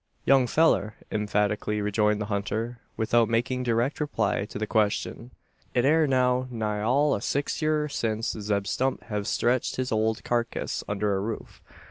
"Young 0.25 0.47
fellur!" 0.47 0.95
emphatically 1.11 1.79
rejoined 1.79 2.19
the 2.19 2.25
hunter, 2.25 2.79
without 2.97 3.29
making 3.29 3.61
direct 3.61 3.99
reply 3.99 4.45
to 4.45 4.57
the 4.57 4.65
question. 4.65 5.29
"It 5.75 5.85
air 5.85 6.07
now 6.07 6.47
nigh 6.49 6.81
all 6.81 7.13
o' 7.13 7.19
six 7.19 7.61
yeer 7.61 7.87
since 7.87 8.29
Zeb 8.31 8.65
Stump 8.65 9.03
hev 9.03 9.27
stretched 9.27 9.75
his 9.75 9.91
ole 9.91 10.15
karkiss 10.15 10.83
under 10.87 11.15
a 11.15 11.19
roof. 11.19 11.61